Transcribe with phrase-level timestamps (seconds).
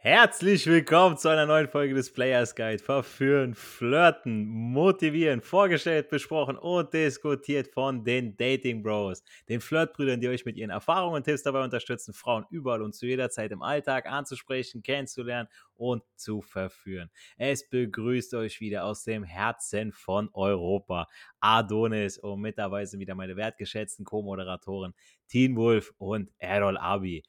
[0.00, 2.80] Herzlich willkommen zu einer neuen Folge des Players Guide.
[2.80, 10.44] Verführen, flirten, motivieren, vorgestellt, besprochen und diskutiert von den Dating Bros, den Flirtbrüdern, die euch
[10.44, 14.06] mit ihren Erfahrungen und Tipps dabei unterstützen, Frauen überall und zu jeder Zeit im Alltag
[14.06, 17.10] anzusprechen, kennenzulernen und zu verführen.
[17.36, 21.08] Es begrüßt euch wieder aus dem Herzen von Europa.
[21.40, 24.94] Adonis und mit dabei sind wieder meine wertgeschätzten Co-Moderatoren
[25.26, 27.24] Teen Wolf und Errol Abi.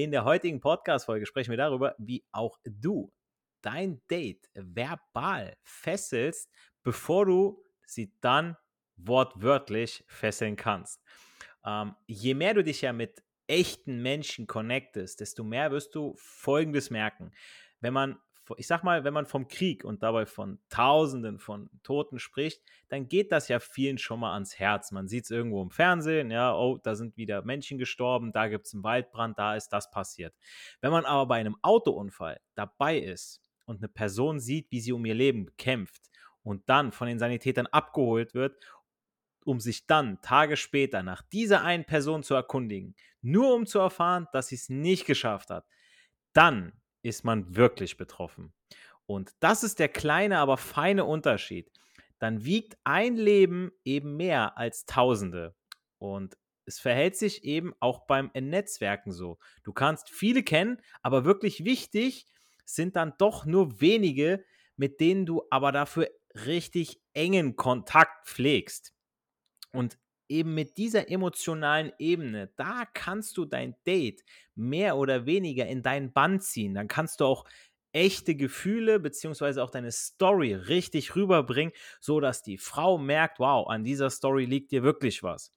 [0.00, 3.12] In der heutigen Podcast-Folge sprechen wir darüber, wie auch du
[3.60, 6.50] dein Date verbal fesselst,
[6.82, 8.56] bevor du sie dann
[8.96, 11.02] wortwörtlich fesseln kannst.
[11.66, 16.88] Ähm, je mehr du dich ja mit echten Menschen connectest, desto mehr wirst du Folgendes
[16.88, 17.30] merken.
[17.80, 18.18] Wenn man
[18.56, 23.08] ich sag mal, wenn man vom Krieg und dabei von Tausenden von Toten spricht, dann
[23.08, 24.90] geht das ja vielen schon mal ans Herz.
[24.90, 28.66] Man sieht es irgendwo im Fernsehen, ja, oh, da sind wieder Menschen gestorben, da gibt
[28.66, 30.34] es einen Waldbrand, da ist das passiert.
[30.80, 35.04] Wenn man aber bei einem Autounfall dabei ist und eine Person sieht, wie sie um
[35.04, 36.02] ihr Leben kämpft
[36.42, 38.56] und dann von den Sanitätern abgeholt wird,
[39.44, 44.26] um sich dann Tage später nach dieser einen Person zu erkundigen, nur um zu erfahren,
[44.32, 45.64] dass sie es nicht geschafft hat,
[46.32, 48.52] dann ist man wirklich betroffen.
[49.06, 51.70] Und das ist der kleine, aber feine Unterschied.
[52.18, 55.54] Dann wiegt ein Leben eben mehr als Tausende.
[55.98, 59.38] Und es verhält sich eben auch beim Netzwerken so.
[59.64, 62.26] Du kannst viele kennen, aber wirklich wichtig
[62.64, 64.44] sind dann doch nur wenige,
[64.76, 68.94] mit denen du aber dafür richtig engen Kontakt pflegst.
[69.72, 69.98] Und
[70.32, 76.12] eben mit dieser emotionalen Ebene, da kannst du dein Date mehr oder weniger in deinen
[76.12, 76.74] Bann ziehen.
[76.74, 77.44] Dann kannst du auch
[77.92, 83.84] echte Gefühle beziehungsweise auch deine Story richtig rüberbringen, so dass die Frau merkt, wow, an
[83.84, 85.52] dieser Story liegt dir wirklich was.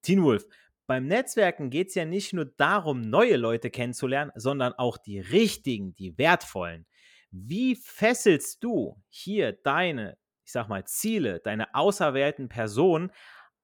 [0.00, 0.46] Teen Wolf,
[0.86, 5.94] beim Netzwerken geht es ja nicht nur darum, neue Leute kennenzulernen, sondern auch die richtigen,
[5.94, 6.86] die wertvollen.
[7.30, 13.10] Wie fesselst du hier deine, ich sag mal, Ziele, deine auserwählten Personen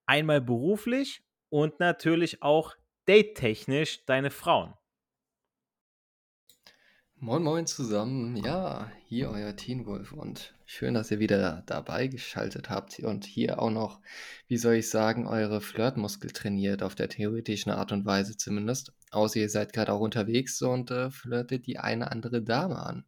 [0.05, 2.75] einmal beruflich und natürlich auch
[3.07, 4.73] date-technisch deine Frauen.
[7.23, 12.71] Moin Moin zusammen, ja, hier euer Teen Wolf und schön, dass ihr wieder dabei geschaltet
[12.71, 14.01] habt und hier auch noch,
[14.47, 18.93] wie soll ich sagen, eure Flirtmuskel trainiert, auf der theoretischen Art und Weise zumindest.
[19.11, 23.05] Außer ihr seid gerade auch unterwegs und äh, flirtet die eine andere Dame an.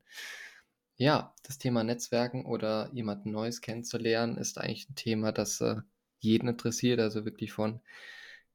[0.96, 5.78] Ja, das Thema Netzwerken oder jemanden Neues kennenzulernen ist eigentlich ein Thema, das äh,
[6.24, 7.82] jeden interessiert, also wirklich von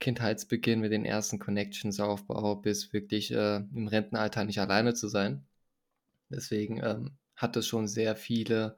[0.00, 5.46] Kindheitsbeginn mit den ersten Connections Aufbau bis wirklich äh, im Rentenalter nicht alleine zu sein.
[6.30, 8.76] Deswegen ähm, hat es schon sehr viele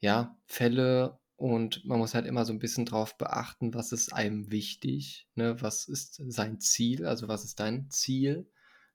[0.00, 4.50] ja, Fälle und man muss halt immer so ein bisschen drauf beachten, was ist einem
[4.50, 5.60] wichtig, ne?
[5.60, 8.46] was ist sein Ziel, also was ist dein Ziel,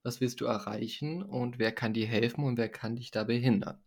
[0.04, 3.82] was willst du erreichen und wer kann dir helfen und wer kann dich da behindern.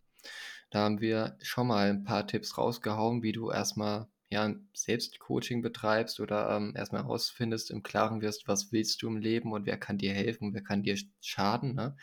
[0.70, 6.18] Da haben wir schon mal ein paar Tipps rausgehauen, wie du erstmal ja, Selbstcoaching betreibst
[6.20, 9.98] oder ähm, erstmal herausfindest, im Klaren wirst, was willst du im Leben und wer kann
[9.98, 11.96] dir helfen, wer kann dir schaden, ne?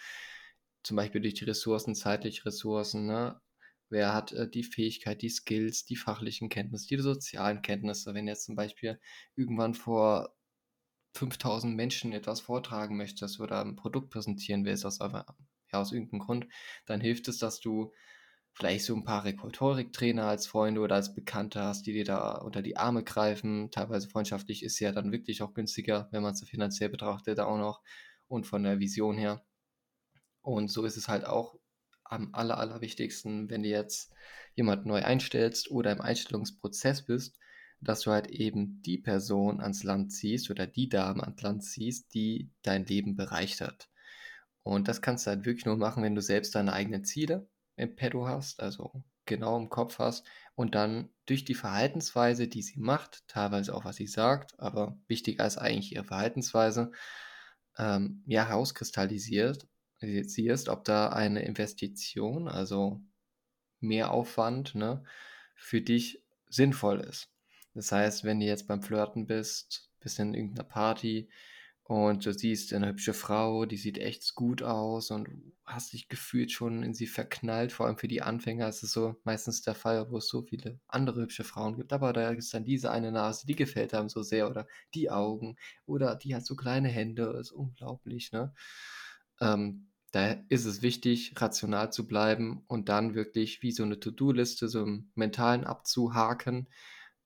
[0.83, 3.41] Zum Beispiel durch die Ressourcen, zeitliche Ressourcen, ne?
[3.89, 8.13] Wer hat äh, die Fähigkeit, die Skills, die fachlichen Kenntnisse, die sozialen Kenntnisse.
[8.13, 8.99] Wenn jetzt zum Beispiel
[9.35, 10.35] irgendwann vor
[11.15, 15.25] 5000 Menschen etwas vortragen möchtest oder ein Produkt präsentieren willst, aus, ja,
[15.71, 16.47] aus irgendeinem Grund,
[16.85, 17.91] dann hilft es, dass du
[18.53, 22.61] vielleicht so ein paar Rhetoriktrainer als Freunde oder als Bekannte hast, die dir da unter
[22.61, 23.71] die Arme greifen.
[23.71, 27.81] Teilweise freundschaftlich ist ja dann wirklich auch günstiger, wenn man es finanziell betrachtet, auch noch
[28.27, 29.43] und von der Vision her.
[30.41, 31.55] Und so ist es halt auch
[32.03, 34.11] am aller, allerwichtigsten, wenn du jetzt
[34.55, 37.37] jemand neu einstellst oder im Einstellungsprozess bist,
[37.81, 42.13] dass du halt eben die Person ans Land ziehst oder die Dame ans Land ziehst,
[42.13, 43.89] die dein Leben bereicht hat.
[44.63, 47.47] Und das kannst du halt wirklich nur machen, wenn du selbst deine eigenen Ziele
[47.79, 50.25] im Petto hast, also genau im Kopf hast
[50.55, 55.45] und dann durch die Verhaltensweise, die sie macht, teilweise auch was sie sagt, aber wichtiger
[55.45, 56.91] ist eigentlich ihre Verhaltensweise,
[57.77, 59.67] ähm, ja, herauskristallisiert,
[60.01, 63.01] siehst, ob da eine Investition, also
[63.79, 65.03] mehr Aufwand, ne,
[65.55, 67.29] für dich sinnvoll ist.
[67.73, 71.29] Das heißt, wenn du jetzt beim Flirten bist, bist in irgendeiner Party,
[71.89, 75.27] und du siehst eine hübsche Frau, die sieht echt gut aus und
[75.65, 77.71] hast dich gefühlt schon in sie verknallt.
[77.71, 80.79] Vor allem für die Anfänger ist es so meistens der Fall, wo es so viele
[80.87, 81.91] andere hübsche Frauen gibt.
[81.91, 84.47] Aber da ist dann diese eine Nase, die gefällt einem so sehr.
[84.51, 85.55] Oder die Augen.
[85.87, 87.35] Oder die hat so kleine Hände.
[87.41, 88.53] Ist unglaublich, ne?
[89.41, 94.67] Ähm, da ist es wichtig, rational zu bleiben und dann wirklich wie so eine To-Do-Liste,
[94.67, 96.67] so im mentalen abzuhaken.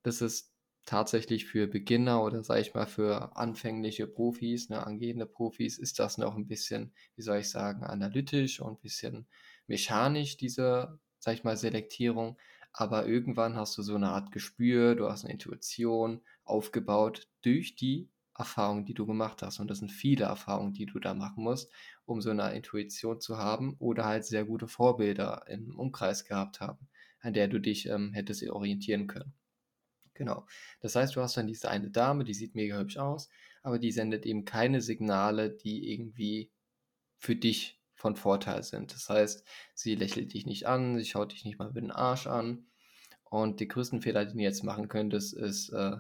[0.04, 0.53] Das ist
[0.86, 6.18] tatsächlich für Beginner oder sage ich mal für anfängliche Profis, ne, angehende Profis, ist das
[6.18, 9.28] noch ein bisschen, wie soll ich sagen, analytisch und ein bisschen
[9.68, 12.38] mechanisch, diese, sage ich mal, Selektierung.
[12.72, 18.10] Aber irgendwann hast du so eine Art Gespür, du hast eine Intuition aufgebaut durch die
[18.36, 19.60] Erfahrungen, die du gemacht hast.
[19.60, 21.72] Und das sind viele Erfahrungen, die du da machen musst,
[22.06, 26.90] um so eine Intuition zu haben oder halt sehr gute Vorbilder im Umkreis gehabt haben,
[27.20, 29.34] an der du dich ähm, hättest orientieren können.
[30.14, 30.46] Genau.
[30.82, 33.30] Das heißt, du hast dann diese eine Dame, die sieht mega hübsch aus,
[33.64, 36.52] aber die sendet eben keine Signale, die irgendwie
[37.18, 38.94] für dich von Vorteil sind.
[38.94, 42.28] Das heißt, sie lächelt dich nicht an, sie schaut dich nicht mal mit dem Arsch
[42.28, 42.68] an.
[43.24, 45.98] Und die größten Fehler, die du jetzt machen könntest, ist, äh,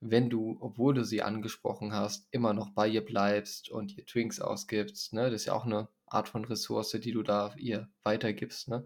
[0.00, 4.40] wenn du, obwohl du sie angesprochen hast, immer noch bei ihr bleibst und ihr Twinks
[4.40, 5.12] ausgibst.
[5.12, 5.30] Ne?
[5.30, 8.68] Das ist ja auch eine Art von Ressource, die du da ihr weitergibst.
[8.68, 8.84] Ne?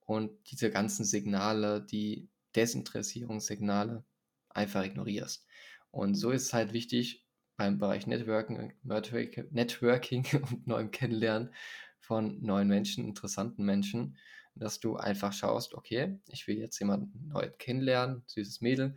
[0.00, 4.04] Und diese ganzen Signale, die Desinteressierungssignale
[4.50, 5.46] einfach ignorierst.
[5.90, 7.24] Und so ist es halt wichtig
[7.56, 11.54] beim Bereich Networking, Networking und neuem Kennenlernen
[12.00, 14.18] von neuen Menschen, interessanten Menschen,
[14.54, 18.96] dass du einfach schaust, okay, ich will jetzt jemanden neu kennenlernen, süßes Mädel,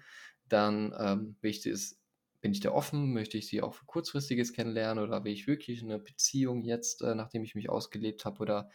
[0.50, 2.00] dann ähm, will ich das,
[2.42, 5.82] bin ich da offen, möchte ich sie auch für kurzfristiges kennenlernen oder will ich wirklich
[5.84, 8.70] eine Beziehung jetzt, äh, nachdem ich mich ausgelebt habe oder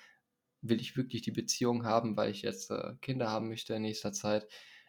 [0.60, 4.12] will ich wirklich die Beziehung haben, weil ich jetzt äh, Kinder haben möchte in nächster
[4.12, 4.46] Zeit,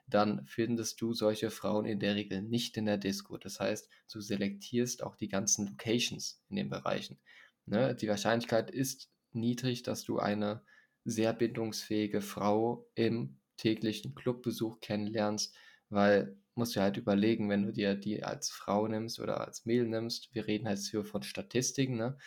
[0.07, 3.37] dann findest du solche Frauen in der Regel nicht in der Disco.
[3.37, 7.19] Das heißt, du selektierst auch die ganzen Locations in den Bereichen.
[7.65, 7.95] Ne?
[7.95, 10.63] Die Wahrscheinlichkeit ist niedrig, dass du eine
[11.05, 15.55] sehr bindungsfähige Frau im täglichen Clubbesuch kennenlernst,
[15.89, 19.87] weil musst du halt überlegen, wenn du dir die als Frau nimmst oder als Mädel
[19.87, 22.17] nimmst, wir reden halt hier von Statistiken, ne?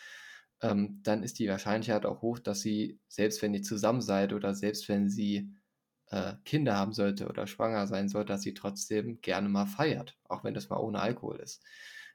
[0.63, 4.55] Ähm, dann ist die Wahrscheinlichkeit auch hoch, dass sie, selbst wenn ihr zusammen seid oder
[4.55, 5.55] selbst wenn sie
[6.11, 10.45] äh, Kinder haben sollte oder schwanger sein sollte, dass sie trotzdem gerne mal feiert, auch
[10.45, 11.65] wenn das mal ohne Alkohol ist.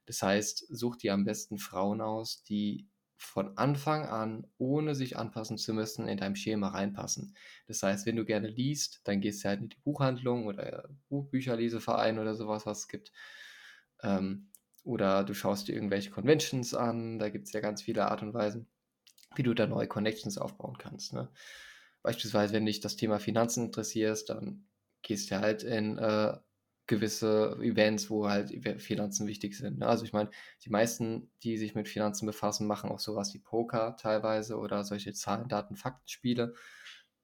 [0.05, 5.57] Das heißt, such dir am besten Frauen aus, die von Anfang an, ohne sich anpassen
[5.59, 7.35] zu müssen, in deinem Schema reinpassen.
[7.67, 12.17] Das heißt, wenn du gerne liest, dann gehst du halt in die Buchhandlung oder Buchbücherleseverein
[12.17, 13.11] oder sowas, was es gibt.
[14.01, 14.49] Ähm,
[14.83, 18.33] oder du schaust dir irgendwelche Conventions an, da gibt es ja ganz viele Art und
[18.33, 18.67] Weisen,
[19.35, 21.13] wie du da neue Connections aufbauen kannst.
[21.13, 21.29] Ne?
[22.03, 24.65] Beispielsweise, wenn dich das Thema Finanzen interessierst, dann
[25.01, 26.37] gehst du halt in äh,
[26.87, 28.51] gewisse Events, wo halt
[28.81, 29.79] Finanzen wichtig sind.
[29.79, 29.87] Ne?
[29.87, 30.29] Also ich meine,
[30.65, 35.13] die meisten, die sich mit Finanzen befassen, machen auch sowas wie Poker teilweise oder solche
[35.13, 36.53] Zahlen, Daten, Faktenspiele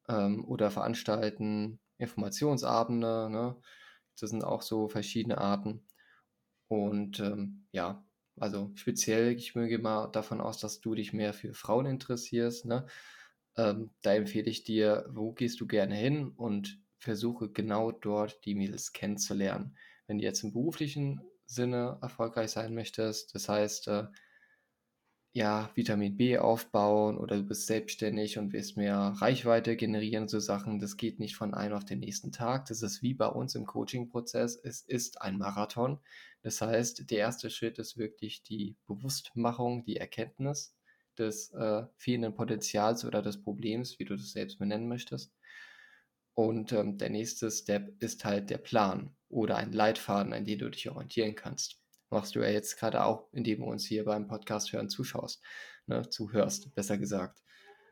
[0.07, 3.29] ähm, oder veranstalten Informationsabende.
[3.29, 3.57] Ne?
[4.19, 5.85] Das sind auch so verschiedene Arten.
[6.67, 8.05] Und ähm, ja,
[8.39, 12.65] also speziell, ich gehe mal davon aus, dass du dich mehr für Frauen interessierst.
[12.65, 12.85] Ne?
[13.57, 18.55] Ähm, da empfehle ich dir, wo gehst du gerne hin und versuche genau dort die
[18.55, 19.75] Mädels kennenzulernen.
[20.07, 24.07] Wenn du jetzt im beruflichen Sinne erfolgreich sein möchtest, das heißt, äh,
[25.33, 30.79] ja, Vitamin B aufbauen oder du bist selbstständig und willst mehr Reichweite generieren, so Sachen,
[30.79, 32.65] das geht nicht von einem auf den nächsten Tag.
[32.65, 34.59] Das ist wie bei uns im Coaching-Prozess.
[34.63, 35.99] Es ist ein Marathon.
[36.41, 40.76] Das heißt, der erste Schritt ist wirklich die Bewusstmachung, die Erkenntnis
[41.19, 45.33] des äh, fehlenden Potenzials oder des Problems, wie du das selbst benennen möchtest.
[46.33, 50.69] Und ähm, der nächste Step ist halt der Plan oder ein Leitfaden, an dem du
[50.69, 51.81] dich orientieren kannst.
[52.09, 55.43] Machst du ja jetzt gerade auch, indem du uns hier beim Podcast hören zuschaust,
[55.87, 57.41] ne, zuhörst, besser gesagt.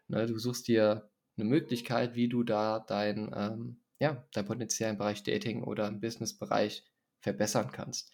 [0.08, 4.98] Ne, du suchst dir eine Möglichkeit, wie du da dein, ähm, ja, dein Potenzial im
[4.98, 6.86] Bereich Dating oder im Businessbereich
[7.20, 8.14] verbessern kannst.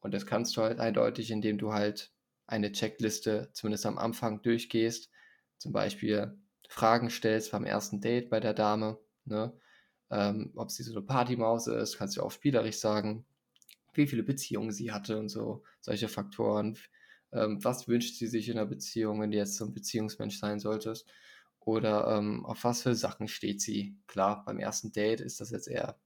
[0.00, 2.13] Und das kannst du halt eindeutig, indem du halt
[2.46, 5.10] eine Checkliste zumindest am Anfang durchgehst,
[5.58, 9.52] zum Beispiel Fragen stellst beim ersten Date bei der Dame, ne?
[10.10, 13.24] ähm, ob sie so eine Partymaus ist, kannst du auch spielerisch sagen,
[13.94, 16.76] wie viele Beziehungen sie hatte und so, solche Faktoren.
[17.32, 20.60] Ähm, was wünscht sie sich in einer Beziehung, wenn du jetzt so ein Beziehungsmensch sein
[20.60, 21.08] solltest?
[21.60, 23.96] Oder ähm, auf was für Sachen steht sie?
[24.06, 25.98] Klar, beim ersten Date ist das jetzt eher,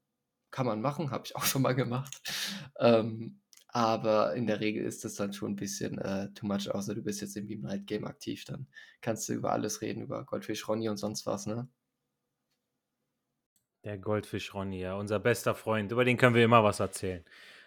[0.50, 2.20] kann man machen, habe ich auch schon mal gemacht.
[2.80, 6.94] Ähm, aber in der Regel ist das dann schon ein bisschen äh, too much, außer
[6.94, 8.44] du bist jetzt im Beam Night Game aktiv.
[8.44, 8.66] Dann
[9.00, 11.68] kannst du über alles reden, über Goldfisch Ronny und sonst was, ne?
[13.84, 15.92] Der Goldfisch Ronny, ja, unser bester Freund.
[15.92, 17.24] Über den können wir immer was erzählen.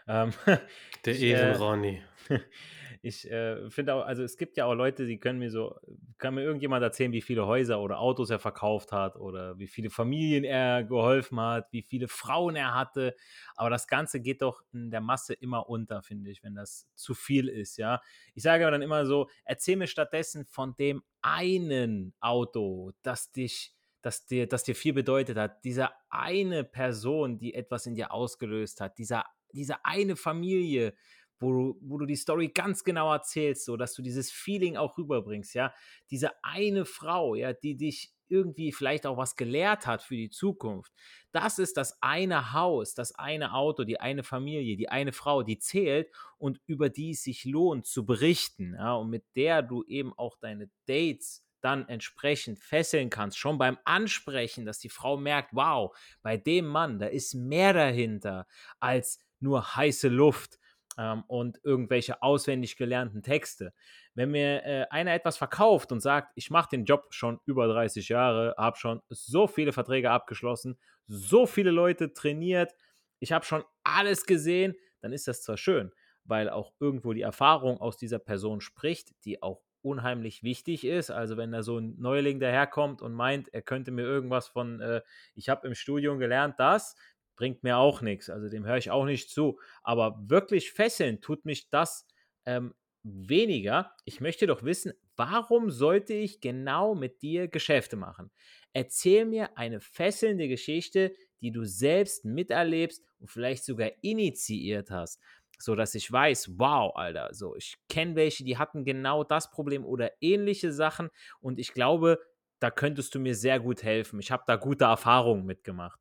[0.08, 0.34] Ähm,
[1.06, 2.02] der Ehren-Ronny.
[2.30, 2.40] Äh,
[3.04, 5.76] ich äh, finde auch, also es gibt ja auch Leute, die können mir so,
[6.20, 9.90] kann mir irgendjemand erzählen, wie viele Häuser oder Autos er verkauft hat oder wie viele
[9.90, 13.16] Familien er geholfen hat, wie viele Frauen er hatte.
[13.56, 17.16] Aber das Ganze geht doch in der Masse immer unter, finde ich, wenn das zu
[17.16, 18.02] viel ist, ja.
[18.36, 23.76] Ich sage aber dann immer so, erzähl mir stattdessen von dem einen Auto, das dich
[24.04, 28.82] das dir, das dir viel bedeutet hat, diese eine Person, die etwas in dir ausgelöst
[28.82, 30.94] hat, dieser diese eine Familie,
[31.42, 34.98] wo du, wo du die Story ganz genau erzählst, so dass du dieses Feeling auch
[34.98, 35.74] rüberbringst, ja.
[36.10, 40.94] Diese eine Frau, ja, die dich irgendwie vielleicht auch was gelehrt hat für die Zukunft.
[41.34, 45.60] Das ist das eine Haus, das eine Auto, die eine Familie, die eine Frau, die
[45.60, 50.14] zählt und über die es sich lohnt zu berichten, ja, und mit der du eben
[50.18, 55.96] auch deine Dates dann entsprechend fesseln kannst, schon beim Ansprechen, dass die Frau merkt, wow,
[56.24, 58.48] bei dem Mann, da ist mehr dahinter
[58.80, 60.58] als nur heiße Luft
[60.98, 63.74] ähm, und irgendwelche auswendig gelernten Texte.
[64.14, 68.10] Wenn mir äh, einer etwas verkauft und sagt, ich mache den Job schon über 30
[68.10, 72.74] Jahre, habe schon so viele Verträge abgeschlossen, so viele Leute trainiert,
[73.20, 75.92] ich habe schon alles gesehen, dann ist das zwar schön,
[76.24, 81.10] weil auch irgendwo die Erfahrung aus dieser Person spricht, die auch unheimlich wichtig ist.
[81.12, 85.02] Also wenn da so ein Neuling daherkommt und meint, er könnte mir irgendwas von, äh,
[85.36, 86.96] ich habe im Studium gelernt das,
[87.36, 88.30] bringt mir auch nichts.
[88.30, 89.60] Also dem höre ich auch nicht zu.
[89.84, 92.06] Aber wirklich fesseln tut mich das
[92.46, 92.74] ähm,
[93.04, 93.96] weniger.
[94.06, 98.32] Ich möchte doch wissen, warum sollte ich genau mit dir Geschäfte machen?
[98.74, 105.20] Erzähl mir eine fesselnde Geschichte, die du selbst miterlebst und vielleicht sogar initiiert hast
[105.60, 109.86] so dass ich weiß, wow, Alter, so ich kenne welche, die hatten genau das Problem
[109.86, 111.10] oder ähnliche Sachen
[111.40, 112.20] und ich glaube,
[112.60, 114.20] da könntest du mir sehr gut helfen.
[114.20, 116.01] Ich habe da gute Erfahrungen mitgemacht.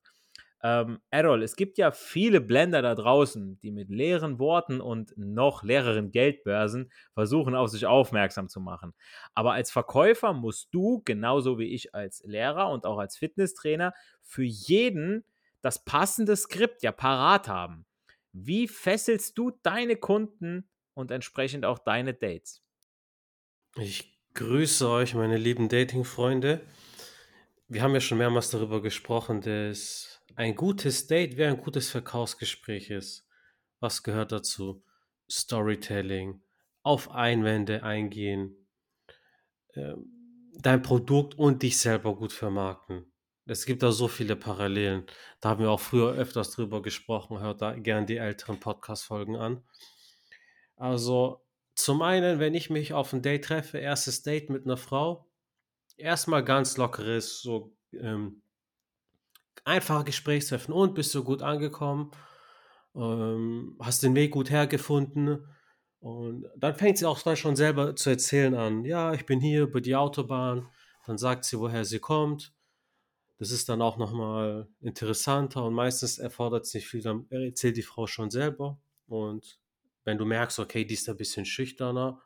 [0.62, 5.62] Ähm, Errol, es gibt ja viele Blender da draußen, die mit leeren Worten und noch
[5.62, 8.92] leeren Geldbörsen versuchen, auf sich aufmerksam zu machen.
[9.34, 14.44] Aber als Verkäufer musst du, genauso wie ich als Lehrer und auch als Fitnesstrainer, für
[14.44, 15.24] jeden
[15.62, 17.86] das passende Skript ja parat haben.
[18.32, 22.62] Wie fesselst du deine Kunden und entsprechend auch deine Dates?
[23.76, 26.60] Ich grüße euch, meine lieben Dating-Freunde.
[27.68, 32.88] Wir haben ja schon mehrmals darüber gesprochen, dass ein gutes Date wie ein gutes Verkaufsgespräch
[32.88, 33.28] ist.
[33.78, 34.82] Was gehört dazu?
[35.30, 36.40] Storytelling,
[36.82, 38.66] auf Einwände eingehen,
[39.74, 43.12] ähm, dein Produkt und dich selber gut vermarkten.
[43.44, 45.04] Es gibt da so viele Parallelen.
[45.42, 47.40] Da haben wir auch früher öfters drüber gesprochen.
[47.40, 49.62] Hört da gern die älteren Podcast-Folgen an.
[50.76, 51.44] Also,
[51.74, 55.30] zum einen, wenn ich mich auf ein Date treffe, erstes Date mit einer Frau,
[55.98, 58.40] erstmal ganz lockeres, so ähm,
[59.64, 60.74] einfache Gesprächstreffen.
[60.74, 62.10] Und bist du gut angekommen?
[62.94, 65.46] Ähm, hast den Weg gut hergefunden?
[66.00, 68.84] Und dann fängt sie auch schon selber zu erzählen an.
[68.84, 70.68] Ja, ich bin hier über die Autobahn.
[71.06, 72.54] Dann sagt sie, woher sie kommt.
[73.40, 77.82] Das ist dann auch nochmal interessanter und meistens erfordert es nicht viel, dann erzählt die
[77.82, 78.78] Frau schon selber.
[79.06, 79.58] Und
[80.04, 82.20] wenn du merkst, okay, die ist ein bisschen schüchterner,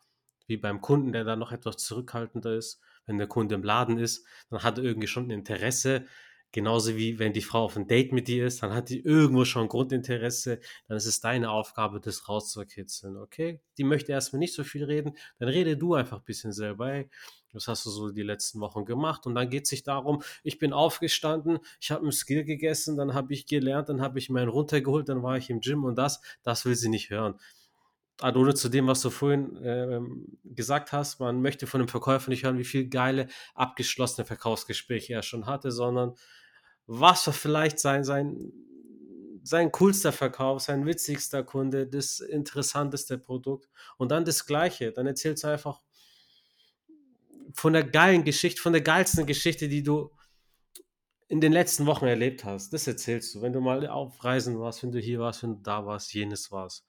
[0.48, 4.26] wie beim Kunden, der dann noch etwas zurückhaltender ist, wenn der Kunde im Laden ist,
[4.50, 6.04] dann hat er irgendwie schon ein Interesse,
[6.54, 9.44] Genauso wie wenn die Frau auf ein Date mit dir ist, dann hat die irgendwo
[9.44, 13.60] schon Grundinteresse, dann ist es deine Aufgabe, das rauszukitzeln, okay?
[13.76, 17.10] Die möchte erstmal nicht so viel reden, dann rede du einfach ein bisschen selber, ey,
[17.52, 20.60] das hast du so die letzten Wochen gemacht und dann geht es sich darum, ich
[20.60, 24.48] bin aufgestanden, ich habe einen Skill gegessen, dann habe ich gelernt, dann habe ich meinen
[24.48, 27.34] runtergeholt, dann war ich im Gym und das, das will sie nicht hören.
[28.20, 30.00] Adone zu dem, was du vorhin äh,
[30.44, 35.24] gesagt hast, man möchte von dem Verkäufer nicht hören, wie viel geile, abgeschlossene Verkaufsgespräche er
[35.24, 36.14] schon hatte, sondern
[36.86, 38.52] was war vielleicht sein, sein,
[39.42, 44.92] sein coolster Verkauf, sein witzigster Kunde, das interessanteste Produkt und dann das Gleiche.
[44.92, 45.80] Dann erzählst du einfach
[47.54, 50.10] von der geilen Geschichte, von der geilsten Geschichte, die du
[51.28, 52.72] in den letzten Wochen erlebt hast.
[52.72, 55.62] Das erzählst du, wenn du mal auf Reisen warst, wenn du hier warst, wenn du
[55.62, 56.86] da warst, jenes warst.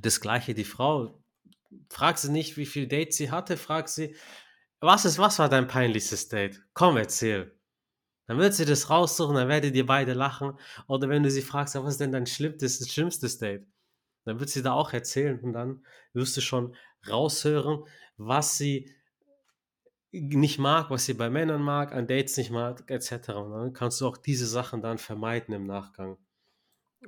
[0.00, 1.22] Das Gleiche, die Frau.
[1.88, 4.14] Frag sie nicht, wie viel Dates sie hatte, frag sie,
[4.80, 6.60] was ist, was war dein peinlichstes Date?
[6.74, 7.56] Komm, erzähl.
[8.32, 10.58] Dann wird sie das raussuchen, dann werdet ihr beide lachen.
[10.88, 13.66] Oder wenn du sie fragst, was ist denn dein schlimmstes, schlimmstes Date?
[14.24, 15.84] Dann wird sie da auch erzählen und dann
[16.14, 16.74] wirst du schon
[17.06, 17.84] raushören,
[18.16, 18.90] was sie
[20.12, 23.28] nicht mag, was sie bei Männern mag, an Dates nicht mag, etc.
[23.32, 26.16] Und dann kannst du auch diese Sachen dann vermeiden im Nachgang.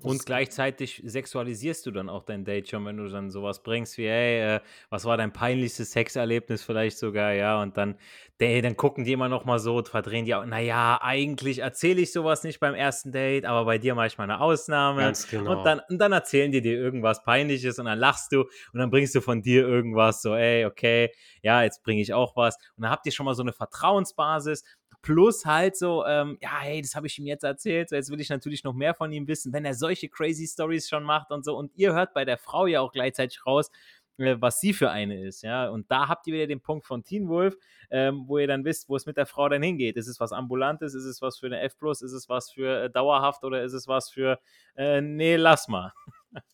[0.03, 4.09] Und gleichzeitig sexualisierst du dann auch dein Date schon, wenn du dann sowas bringst wie,
[4.09, 4.61] hey, äh,
[4.91, 7.97] was war dein peinlichstes Sexerlebnis vielleicht sogar, ja, und dann,
[8.41, 12.13] hey, dann gucken die immer noch mal so, verdrehen die auch, naja, eigentlich erzähle ich
[12.13, 15.03] sowas nicht beim ersten Date, aber bei dir manchmal eine Ausnahme.
[15.03, 15.59] Ganz genau.
[15.59, 18.91] Und dann, und dann erzählen die dir irgendwas Peinliches und dann lachst du und dann
[18.91, 22.57] bringst du von dir irgendwas so, ey, okay, ja, jetzt bringe ich auch was.
[22.77, 24.65] Und dann habt ihr schon mal so eine Vertrauensbasis
[25.05, 27.91] Plus halt so, ähm, ja, hey, das habe ich ihm jetzt erzählt.
[27.91, 30.89] So, jetzt will ich natürlich noch mehr von ihm wissen, wenn er solche crazy Stories
[30.89, 31.55] schon macht und so.
[31.59, 33.71] Und ihr hört bei der Frau ja auch gleichzeitig raus,
[34.17, 35.69] äh, was sie für eine ist, ja.
[35.69, 37.55] Und da habt ihr wieder den Punkt von Teen Wolf,
[37.91, 39.97] ähm, wo ihr dann wisst, wo es mit der Frau dann hingeht.
[39.99, 42.91] Ist es was Ambulantes, ist es was für eine F ist es was für äh,
[42.91, 44.39] dauerhaft oder ist es was für
[44.75, 45.93] äh, nee, lass mal.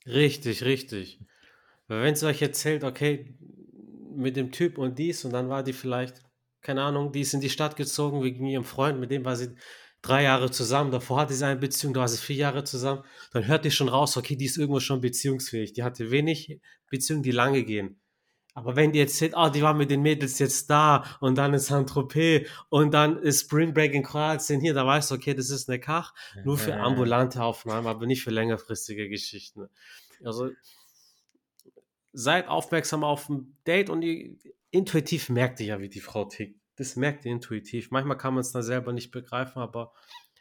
[0.07, 1.21] Richtig, richtig.
[1.87, 3.37] Wenn sie euch erzählt, okay,
[4.14, 6.23] mit dem Typ und dies und dann war die vielleicht,
[6.62, 9.55] keine Ahnung, die ist in die Stadt gezogen wegen ihrem Freund, mit dem war sie
[10.02, 13.47] drei Jahre zusammen, davor hatte sie eine Beziehung, da war sie vier Jahre zusammen, dann
[13.47, 15.73] hört ihr schon raus, okay, die ist irgendwo schon beziehungsfähig.
[15.73, 18.00] Die hatte wenig Beziehungen, die lange gehen.
[18.55, 21.67] Aber wenn die erzählt, oh, die war mit den Mädels jetzt da und dann ist
[21.67, 25.69] Saint-Tropez und dann ist Spring Break in Kroatien hier, da weißt du, okay, das ist
[25.69, 26.12] eine Kach,
[26.45, 29.69] nur für ambulante Aufnahmen, aber nicht für längerfristige Geschichten.
[30.25, 30.50] Also
[32.12, 34.37] seid aufmerksam auf ein Date und ihr,
[34.71, 37.91] intuitiv merkt ihr ja, wie die Frau tickt das merkt ihr intuitiv.
[37.91, 39.93] Manchmal kann man es dann selber nicht begreifen, aber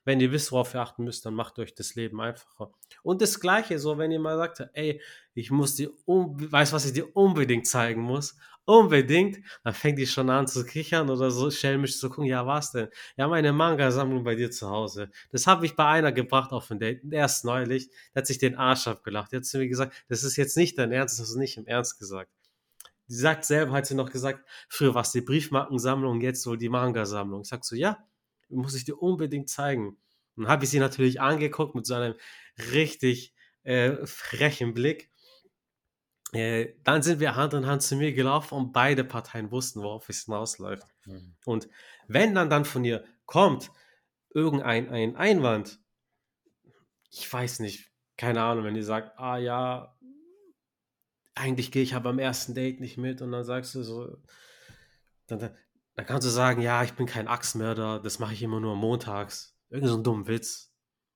[0.06, 2.72] wenn ihr wisst, worauf ihr achten müsst, dann macht euch das Leben einfacher.
[3.04, 5.02] Und das Gleiche, so wenn ihr mal sagt, ey,
[5.34, 10.30] ich muss dir, weiß, was ich dir unbedingt zeigen muss, unbedingt, dann fängt die schon
[10.30, 12.88] an zu kichern oder so schelmisch zu gucken, ja, was denn?
[13.18, 15.12] Ja, meine Manga-Sammlung bei dir zu Hause.
[15.32, 18.56] Das habe ich bei einer gebracht auf ein Date, erst neulich, der hat sich den
[18.56, 19.34] Arsch abgelacht.
[19.34, 21.58] Der hat zu mir gesagt, das ist jetzt nicht dein Ernst, das hast du nicht
[21.58, 22.32] im Ernst gesagt.
[23.10, 26.70] Sie sagt selber, hat sie noch gesagt, früher war es die Briefmarkensammlung, jetzt so die
[26.70, 27.42] Manga-Sammlung.
[27.42, 27.98] Ich sag so, ja,
[28.50, 29.98] muss ich dir unbedingt zeigen.
[30.36, 32.14] Und habe ich sie natürlich angeguckt mit so einem
[32.72, 35.10] richtig äh, frechen Blick.
[36.34, 40.08] Äh, dann sind wir Hand in Hand zu mir gelaufen und beide Parteien wussten, worauf
[40.08, 40.88] es hinausläuft.
[41.06, 41.36] Mhm.
[41.46, 41.68] Und
[42.08, 43.72] wenn dann dann von ihr kommt
[44.30, 45.80] irgendein ein Einwand,
[47.10, 49.98] ich weiß nicht, keine Ahnung, wenn ihr sagt, ah ja,
[51.36, 54.18] eigentlich gehe ich aber am ersten Date nicht mit und dann sagst du so,
[55.28, 55.40] dann,
[55.96, 59.58] dann kannst du sagen, ja, ich bin kein Axtmörder, das mache ich immer nur montags.
[59.70, 60.74] Irgend so ein dummer Witz.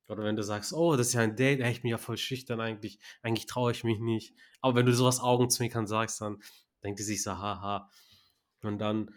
[0.08, 2.60] Oder wenn du sagst, oh, das ist ja ein Date, ich bin ja voll schüchtern
[2.60, 4.36] eigentlich, eigentlich traue ich mich nicht.
[4.62, 6.42] Aber wenn du sowas Augenzwinkern sagst, dann
[6.84, 7.90] denkt die sich so, haha.
[8.62, 9.10] Und dann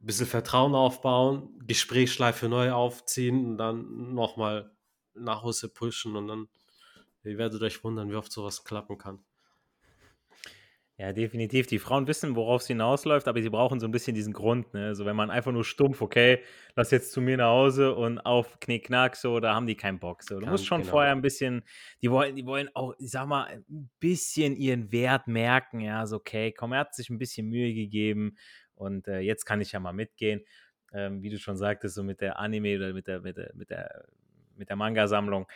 [0.00, 4.70] ein bisschen Vertrauen aufbauen, Gesprächsschleife neu aufziehen und dann nochmal
[5.14, 6.48] nach Hause pushen und dann,
[7.24, 9.24] ihr werdet euch wundern, wie oft sowas klappen kann.
[11.00, 11.68] Ja, definitiv.
[11.68, 14.74] Die Frauen wissen, worauf es hinausläuft, aber sie brauchen so ein bisschen diesen Grund.
[14.74, 14.86] Ne?
[14.86, 16.42] Also wenn man einfach nur stumpf, okay,
[16.74, 20.24] lass jetzt zu mir nach Hause und auf Knickknack, so, da haben die keinen Bock.
[20.24, 20.34] So.
[20.34, 20.90] Du Ganz musst schon genau.
[20.90, 21.62] vorher ein bisschen,
[22.02, 25.78] die wollen, die wollen auch, ich sag mal, ein bisschen ihren Wert merken.
[25.78, 28.36] Ja, so, okay, komm, er hat sich ein bisschen Mühe gegeben
[28.74, 30.42] und äh, jetzt kann ich ja mal mitgehen.
[30.92, 33.70] Ähm, wie du schon sagtest, so mit der Anime oder mit der, mit der, mit
[33.70, 34.04] der,
[34.56, 35.46] mit der Manga-Sammlung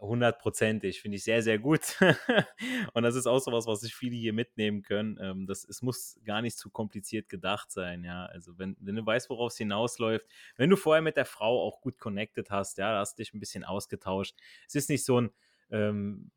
[0.00, 1.00] hundertprozentig.
[1.00, 1.80] Finde ich sehr, sehr gut.
[2.94, 5.18] und das ist auch so was, was sich viele hier mitnehmen können.
[5.20, 8.26] Ähm, das, es muss gar nicht zu kompliziert gedacht sein, ja.
[8.26, 11.80] Also wenn, wenn du weißt, worauf es hinausläuft, wenn du vorher mit der Frau auch
[11.80, 14.36] gut connected hast, ja, hast dich ein bisschen ausgetauscht.
[14.66, 15.30] Es ist nicht so ein
[15.70, 16.30] ähm,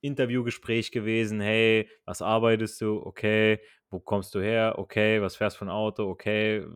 [0.00, 3.02] Interviewgespräch gewesen, hey, was arbeitest du?
[3.04, 3.60] Okay,
[3.90, 4.74] wo kommst du her?
[4.78, 6.08] Okay, was fährst du für ein Auto?
[6.08, 6.66] Okay,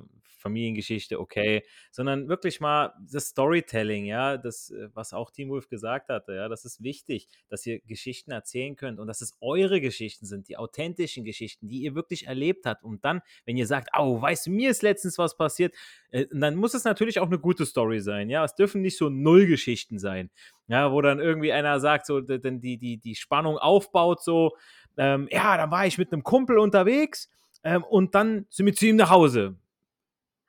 [0.43, 6.09] Familiengeschichte, okay, sondern wirklich mal das Storytelling, ja, das, äh, was auch Team Wolf gesagt
[6.11, 10.27] hatte, ja, das ist wichtig, dass ihr Geschichten erzählen könnt und dass es eure Geschichten
[10.27, 12.85] sind, die authentischen Geschichten, die ihr wirklich erlebt habt.
[12.85, 15.75] Und dann, wenn ihr sagt, oh, weißt du, mir ist letztens was passiert,
[16.11, 19.09] äh, dann muss es natürlich auch eine gute Story sein, ja, es dürfen nicht so
[19.09, 20.31] Nullgeschichten sein,
[20.69, 24.57] ja, wo dann irgendwie einer sagt, so, denn die, die, die Spannung aufbaut, so,
[24.97, 27.31] ähm, ja, dann war ich mit einem Kumpel unterwegs
[27.65, 29.57] ähm, und dann sind wir zu ihm nach Hause.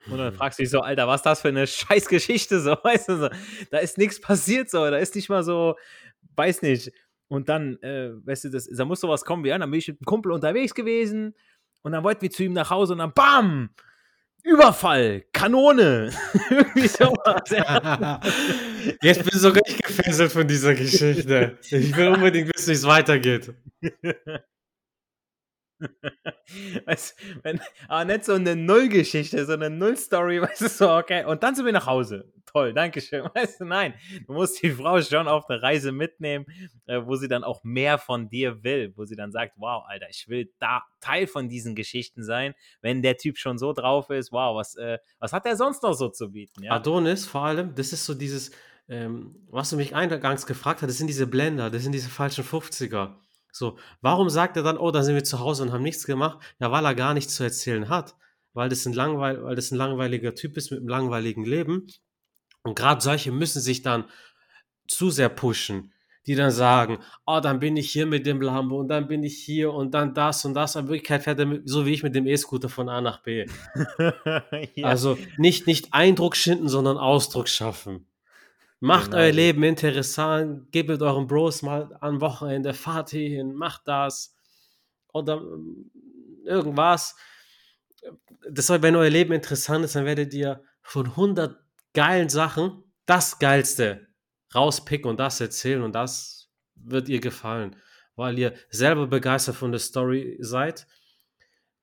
[0.09, 2.59] Und dann fragst du dich so, Alter, was ist das für eine Scheißgeschichte?
[2.63, 3.29] So, weißt du, so,
[3.71, 5.75] da ist nichts passiert, so, da ist nicht mal so,
[6.35, 6.91] weiß nicht.
[7.27, 9.87] Und dann, äh, weißt du, das, da muss sowas kommen wie, ja, dann bin ich
[9.87, 11.33] mit einem Kumpel unterwegs gewesen
[11.81, 13.69] und dann wollten wir zu ihm nach Hause und dann BAM!
[14.43, 16.11] Überfall, Kanone,
[16.49, 17.49] irgendwie sowas.
[19.01, 21.57] Jetzt bin ich sogar ich gefesselt von dieser Geschichte.
[21.61, 23.53] Ich will unbedingt wissen, wie es weitergeht.
[26.85, 31.43] weißt, wenn, aber nicht so eine Nullgeschichte, so eine Nullstory, weißt du, so, okay, und
[31.43, 32.31] dann sind wir nach Hause.
[32.45, 33.23] Toll, danke schön.
[33.33, 33.95] Weißt du, nein,
[34.27, 36.45] du musst die Frau schon auf eine Reise mitnehmen,
[36.85, 40.07] äh, wo sie dann auch mehr von dir will, wo sie dann sagt, wow, Alter,
[40.11, 44.31] ich will da Teil von diesen Geschichten sein, wenn der Typ schon so drauf ist,
[44.31, 46.63] wow, was, äh, was hat er sonst noch so zu bieten?
[46.63, 46.73] Ja?
[46.73, 48.51] Adonis vor allem, das ist so dieses,
[48.87, 52.43] ähm, was du mich eingangs gefragt hast, das sind diese Blender, das sind diese falschen
[52.43, 53.15] 50er.
[53.53, 56.39] So, warum sagt er dann, oh, da sind wir zu Hause und haben nichts gemacht?
[56.59, 58.15] Ja, weil er gar nichts zu erzählen hat.
[58.53, 61.87] Weil das ein, langweil weil das ein langweiliger Typ ist mit einem langweiligen Leben.
[62.63, 64.05] Und gerade solche müssen sich dann
[64.87, 65.93] zu sehr pushen,
[66.25, 69.37] die dann sagen, oh, dann bin ich hier mit dem Lambo und dann bin ich
[69.37, 70.75] hier und dann das und das.
[70.75, 73.45] In Wirklichkeit fährt er mit, so wie ich mit dem E-Scooter von A nach B.
[74.75, 74.87] ja.
[74.87, 78.07] Also nicht, nicht Eindruck schinden, sondern Ausdruck schaffen.
[78.83, 79.23] Macht genau.
[79.23, 84.35] euer Leben interessant, gebt mit euren Bros mal am Wochenende, fahrt hin, macht das.
[85.13, 85.89] oder ähm,
[86.43, 87.15] irgendwas.
[88.49, 91.57] Das soll, wenn euer Leben interessant ist, dann werdet ihr von 100
[91.93, 94.09] geilen Sachen das Geilste
[94.53, 97.77] rauspicken und das erzählen und das wird ihr gefallen,
[98.17, 100.87] weil ihr selber begeistert von der Story seid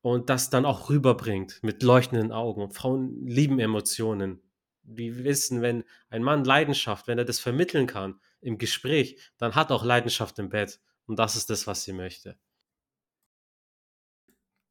[0.02, 2.70] und das dann auch rüberbringt mit leuchtenden Augen.
[2.70, 4.42] Frauen lieben Emotionen.
[4.82, 9.70] Die wissen, wenn ein Mann Leidenschaft, wenn er das vermitteln kann im Gespräch, dann hat
[9.70, 10.80] auch Leidenschaft im Bett.
[11.06, 12.36] Und das ist das, was sie möchte.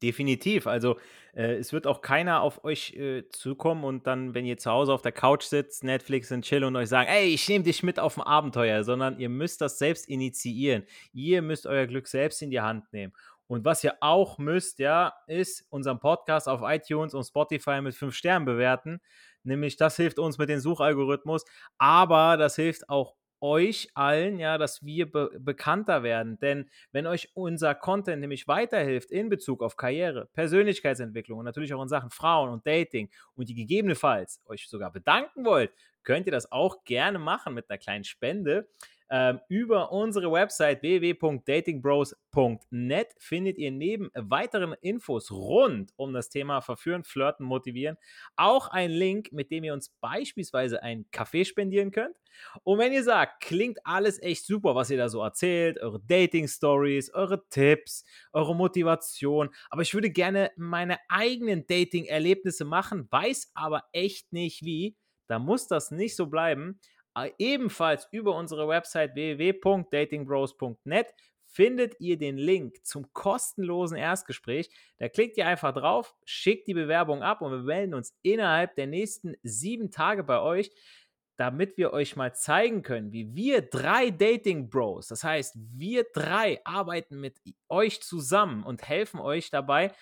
[0.01, 0.65] Definitiv.
[0.65, 0.97] Also
[1.35, 4.93] äh, es wird auch keiner auf euch äh, zukommen und dann, wenn ihr zu Hause
[4.93, 7.99] auf der Couch sitzt, Netflix und chill und euch sagen, ey, ich nehme dich mit
[7.99, 10.85] auf ein Abenteuer, sondern ihr müsst das selbst initiieren.
[11.11, 13.13] Ihr müsst euer Glück selbst in die Hand nehmen.
[13.49, 18.13] Und was ihr auch müsst, ja, ist unseren Podcast auf iTunes und Spotify mit fünf
[18.13, 19.01] Sternen bewerten.
[19.41, 21.45] Nämlich das hilft uns mit dem Suchalgorithmus,
[21.79, 26.37] aber das hilft auch euch allen, ja, dass wir be bekannter werden.
[26.39, 31.81] Denn wenn euch unser Content nämlich weiterhilft in Bezug auf Karriere, Persönlichkeitsentwicklung und natürlich auch
[31.81, 35.71] in Sachen Frauen und Dating und die gegebenenfalls euch sogar bedanken wollt,
[36.03, 38.69] könnt ihr das auch gerne machen mit einer kleinen Spende.
[39.11, 47.03] Ähm, über unsere Website www.datingbros.net findet ihr neben weiteren Infos rund um das Thema Verführen,
[47.03, 47.97] Flirten, Motivieren
[48.35, 52.15] auch einen Link, mit dem ihr uns beispielsweise einen Kaffee spendieren könnt.
[52.63, 57.13] Und wenn ihr sagt, klingt alles echt super, was ihr da so erzählt, eure Dating-Stories,
[57.13, 64.31] eure Tipps, eure Motivation, aber ich würde gerne meine eigenen Dating-Erlebnisse machen, weiß aber echt
[64.31, 64.95] nicht wie,
[65.27, 66.79] da muss das nicht so bleiben.
[67.25, 71.13] Äh, ebenfalls über unsere Website www.datingbros.net
[71.45, 74.69] findet ihr den Link zum kostenlosen Erstgespräch.
[74.99, 78.87] Da klickt ihr einfach drauf, schickt die Bewerbung ab und wir melden uns innerhalb der
[78.87, 80.71] nächsten sieben Tage bei euch,
[81.37, 86.59] damit wir euch mal zeigen können, wie wir drei Dating Bros, das heißt, wir drei
[86.65, 89.93] arbeiten mit euch zusammen und helfen euch dabei,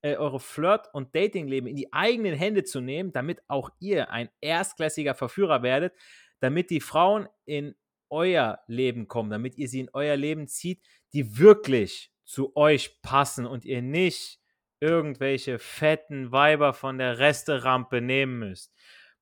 [0.00, 4.30] äh, eure Flirt- und Datingleben in die eigenen Hände zu nehmen, damit auch ihr ein
[4.40, 5.92] erstklassiger Verführer werdet
[6.40, 7.74] damit die Frauen in
[8.10, 13.46] euer Leben kommen, damit ihr sie in euer Leben zieht, die wirklich zu euch passen
[13.46, 14.40] und ihr nicht
[14.80, 18.74] irgendwelche fetten Weiber von der Resterampe nehmen müsst.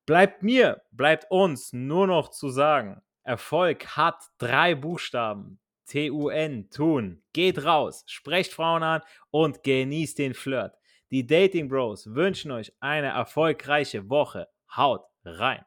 [0.07, 5.59] Bleibt mir, bleibt uns nur noch zu sagen, Erfolg hat drei Buchstaben.
[5.87, 7.23] T-U-N, tun.
[7.33, 10.75] Geht raus, sprecht Frauen an und genießt den Flirt.
[11.11, 14.49] Die Dating Bros wünschen euch eine erfolgreiche Woche.
[14.75, 15.65] Haut rein.